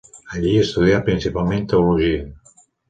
[0.37, 2.29] Allí estudià principalment teologia.